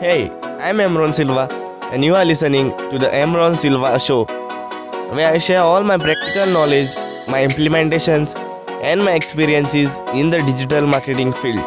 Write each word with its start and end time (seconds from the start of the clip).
Hey, 0.00 0.30
I'm 0.66 0.78
Emron 0.78 1.12
Silva, 1.12 1.46
and 1.92 2.02
you 2.02 2.14
are 2.14 2.24
listening 2.24 2.70
to 2.90 2.98
the 2.98 3.08
Emron 3.08 3.54
Silva 3.54 3.98
Show, 4.00 4.24
where 5.14 5.30
I 5.30 5.36
share 5.36 5.60
all 5.60 5.84
my 5.84 5.98
practical 5.98 6.46
knowledge, 6.46 6.96
my 7.28 7.46
implementations, 7.46 8.34
and 8.82 9.04
my 9.04 9.12
experiences 9.12 9.98
in 10.14 10.30
the 10.30 10.38
digital 10.38 10.86
marketing 10.86 11.34
field. 11.34 11.60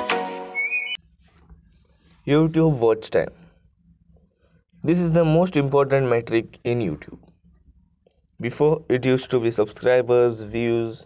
YouTube 2.25 2.79
watch 2.79 3.11
time. 3.11 3.29
This 4.84 4.97
is 5.00 5.11
the 5.11 5.23
most 5.23 5.55
important 5.55 6.09
metric 6.09 6.57
in 6.63 6.79
YouTube. 6.79 7.20
Before 8.41 8.84
it 8.89 9.05
used 9.05 9.29
to 9.29 9.39
be 9.39 9.52
subscribers, 9.52 10.41
views, 10.41 11.05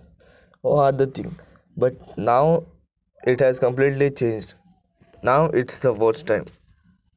or 0.63 0.85
other 0.85 1.07
thing, 1.07 1.37
but 1.75 2.17
now 2.17 2.63
it 3.25 3.41
has 3.41 3.59
completely 3.59 4.11
changed. 4.11 4.53
Now 5.23 5.47
it's 5.47 5.79
the 5.79 5.91
watch 5.91 6.23
time. 6.23 6.45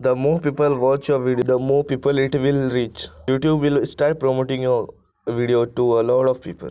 The 0.03 0.17
more 0.17 0.41
people 0.41 0.79
watch 0.79 1.09
your 1.09 1.19
video, 1.21 1.45
the 1.45 1.59
more 1.59 1.85
people 1.85 2.17
it 2.17 2.35
will 2.35 2.71
reach. 2.71 3.09
YouTube 3.29 3.61
will 3.61 3.85
start 3.85 4.19
promoting 4.19 4.63
your 4.63 4.89
video 5.27 5.67
to 5.67 6.01
a 6.01 6.03
lot 6.11 6.27
of 6.27 6.41
people. 6.41 6.71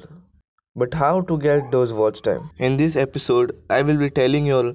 But 0.76 0.96
how 0.96 1.22
to 1.22 1.38
get 1.38 1.70
those 1.72 1.94
watch 1.94 2.24
time? 2.24 2.50
In 2.58 2.76
this 2.78 2.96
episode, 2.96 3.56
I 3.70 3.84
will 3.84 3.98
be 3.98 4.10
telling 4.10 4.48
you 4.48 4.56
all 4.56 4.74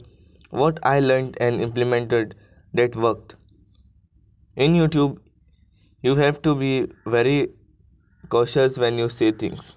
what 0.50 0.78
I 0.84 1.00
learned 1.00 1.36
and 1.40 1.60
implemented 1.60 2.36
that 2.74 2.94
worked. 2.94 3.34
In 4.54 4.74
YouTube, 4.74 5.18
you 6.02 6.14
have 6.14 6.40
to 6.42 6.54
be 6.54 6.86
very 7.06 7.48
cautious 8.28 8.78
when 8.78 8.98
you 8.98 9.08
say 9.08 9.32
things. 9.32 9.74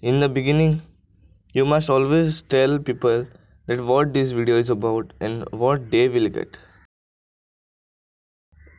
In 0.00 0.18
the 0.18 0.28
beginning, 0.28 0.82
you 1.52 1.64
must 1.64 1.88
always 1.88 2.42
tell 2.42 2.80
people 2.80 3.28
that 3.72 3.82
what 3.88 4.12
this 4.14 4.32
video 4.32 4.56
is 4.62 4.70
about 4.70 5.12
and 5.20 5.44
what 5.50 5.90
they 5.90 6.08
will 6.14 6.28
get. 6.28 6.58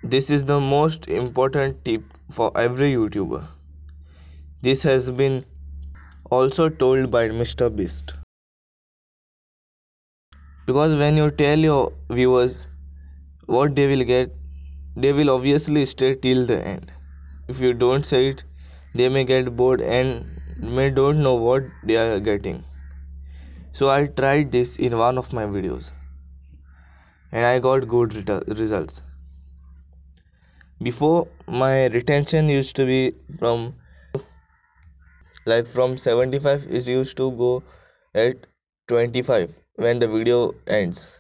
This 0.04 0.30
is 0.30 0.44
the 0.46 0.60
most 0.60 1.08
important 1.08 1.86
tip 1.86 2.04
for 2.30 2.52
every 2.64 2.90
YouTuber. 2.94 3.40
This 4.62 4.84
has 4.84 5.10
been 5.22 5.46
also 6.30 6.68
told 6.70 7.10
by 7.10 7.24
Mr. 7.30 7.70
Beast. 7.76 8.14
Because 10.68 10.96
when 10.96 11.18
you 11.18 11.30
tell 11.32 11.58
your 11.58 11.94
viewers 12.10 12.58
what 13.46 13.76
they 13.76 13.88
will 13.88 14.04
get, 14.04 14.36
they 14.96 15.14
will 15.14 15.32
obviously 15.32 15.86
stay 15.86 16.16
till 16.16 16.46
the 16.46 16.60
end. 16.74 16.92
If 17.48 17.60
you 17.60 17.74
don't 17.74 18.06
say 18.06 18.28
it, 18.30 18.44
they 18.94 19.10
may 19.10 19.24
get 19.24 19.56
bored 19.56 19.82
and 19.82 20.40
may 20.78 20.90
don't 20.92 21.24
know 21.24 21.36
what 21.36 21.64
they 21.84 21.98
are 21.98 22.20
getting. 22.20 22.64
So 23.74 23.90
I 23.90 24.06
tried 24.06 24.52
this 24.52 24.78
in 24.78 24.96
one 24.96 25.18
of 25.18 25.34
my 25.34 25.46
videos 25.46 25.92
and 27.32 27.44
I 27.44 27.58
got 27.60 27.88
good 27.88 28.14
results. 28.48 29.02
Before 30.82 31.28
my 31.48 31.88
retention 31.88 32.50
used 32.50 32.76
to 32.76 32.86
be 32.86 33.16
from 33.40 33.74
like 35.46 35.66
from 35.66 35.98
75 35.98 36.68
it 36.70 36.88
used 36.88 37.18
to 37.18 37.32
go 37.32 37.64
at 38.14 38.46
25 38.90 39.52
when 39.76 39.98
the 39.98 40.08
video 40.08 40.54
ends. 40.68 41.12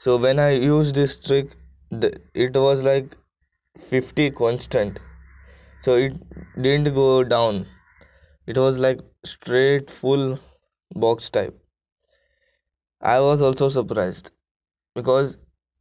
So 0.00 0.18
when 0.18 0.38
I 0.38 0.50
used 0.50 0.94
this 0.94 1.18
trick 1.18 1.56
the, 1.90 2.12
it 2.34 2.54
was 2.54 2.82
like 2.82 3.16
50 3.78 4.32
constant 4.32 5.00
so 5.80 5.94
it 5.94 6.12
didn't 6.60 6.94
go 6.94 7.24
down 7.24 7.66
it 8.46 8.58
was 8.58 8.76
like 8.76 9.00
straight 9.24 9.90
full 9.90 10.38
box 10.94 11.30
type. 11.30 11.58
I 13.00 13.20
was 13.20 13.42
also 13.42 13.68
surprised 13.68 14.30
because 14.94 15.36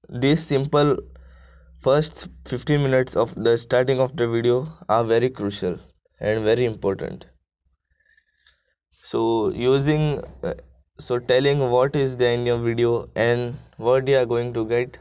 these 0.09 0.43
simple 0.43 0.97
first 1.79 2.29
15 2.45 2.81
minutes 2.83 3.15
of 3.15 3.33
the 3.35 3.57
starting 3.57 3.99
of 3.99 4.15
the 4.15 4.27
video 4.27 4.67
are 4.89 5.03
very 5.03 5.29
crucial 5.29 5.79
and 6.19 6.43
very 6.43 6.65
important. 6.65 7.27
So 9.03 9.49
using 9.49 10.23
uh, 10.43 10.53
so 10.99 11.19
telling 11.19 11.69
what 11.71 11.95
is 11.95 12.17
there 12.17 12.33
in 12.33 12.45
your 12.45 12.57
video 12.59 13.07
and 13.15 13.57
what 13.77 14.07
you 14.07 14.17
are 14.17 14.25
going 14.25 14.53
to 14.53 14.65
get 14.65 14.97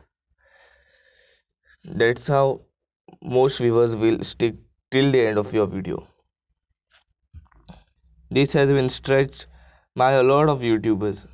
that's 1.85 2.27
how 2.27 2.61
most 3.23 3.59
viewers 3.59 3.97
will 3.97 4.23
stick 4.25 4.55
till 4.91 5.11
the 5.13 5.21
end 5.21 5.39
of 5.39 5.53
your 5.55 5.67
video. 5.67 6.07
This 8.31 8.53
has 8.55 8.73
been 8.73 8.89
stretched 8.89 9.47
by 9.97 10.13
a 10.13 10.23
lot 10.23 10.49
of 10.49 10.61
youtubers. 10.61 11.27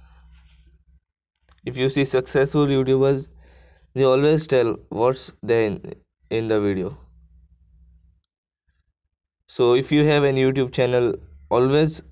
If 1.64 1.76
you 1.76 1.88
see 1.90 2.04
successful 2.04 2.66
youtubers 2.66 3.28
they 3.94 4.04
always 4.04 4.46
tell 4.46 4.76
what's 4.88 5.30
there 5.42 5.78
in, 6.30 6.48
the 6.48 6.60
video. 6.60 6.96
So 9.48 9.74
if 9.74 9.92
you 9.92 10.04
have 10.04 10.24
a 10.24 10.32
youtube 10.32 10.72
channel 10.72 11.14
always 11.50 12.02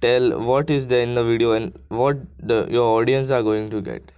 tell 0.00 0.40
what 0.40 0.70
is 0.70 0.86
there 0.86 1.02
in 1.02 1.14
the 1.14 1.24
video 1.24 1.52
and 1.52 1.78
what 1.88 2.16
the, 2.38 2.66
your 2.70 3.00
audience 3.00 3.30
are 3.30 3.42
going 3.42 3.68
to 3.70 3.82
get. 3.82 4.10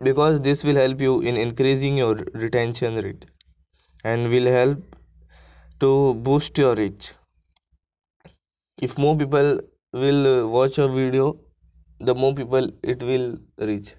Because 0.00 0.40
this 0.40 0.64
will 0.64 0.76
help 0.76 1.00
you 1.00 1.20
in 1.20 1.36
increasing 1.36 1.96
your 1.96 2.16
retention 2.32 2.96
rate 2.96 3.26
and 4.02 4.30
will 4.30 4.46
help 4.46 4.82
to 5.80 6.14
boost 6.14 6.58
your 6.58 6.74
reach. 6.74 7.12
If 8.78 8.98
more 8.98 9.16
people 9.16 9.60
will 9.94 10.26
uh, 10.26 10.46
watch 10.46 10.78
a 10.78 10.88
video 10.88 11.36
the 12.00 12.14
more 12.14 12.34
people 12.34 12.68
it 12.82 13.02
will 13.02 13.38
reach. 13.58 13.94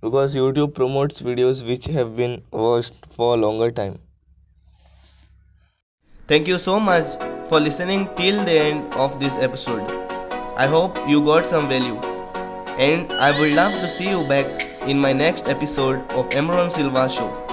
Because 0.00 0.34
youtube 0.34 0.74
promotes 0.74 1.20
videos 1.20 1.62
which 1.66 1.86
have 1.98 2.16
been 2.16 2.42
watched 2.50 3.06
for 3.10 3.34
a 3.34 3.36
longer 3.36 3.70
time. 3.70 3.98
Thank 6.26 6.48
you 6.48 6.58
so 6.58 6.80
much 6.80 7.16
for 7.48 7.60
listening 7.60 8.08
till 8.16 8.44
the 8.44 8.58
end 8.58 8.94
of 8.94 9.20
this 9.20 9.36
episode. 9.38 9.90
I 10.56 10.66
hope 10.66 10.98
you 11.06 11.24
got 11.24 11.46
some 11.46 11.68
value. 11.68 11.98
And 12.90 13.12
i 13.12 13.38
would 13.38 13.52
love 13.52 13.80
to 13.82 13.88
see 13.96 14.08
you 14.08 14.26
back 14.36 14.68
in 14.88 14.98
my 14.98 15.12
next 15.12 15.48
episode 15.48 16.12
of 16.12 16.30
Emron 16.30 16.72
Silva 16.72 17.08
show 17.08 17.43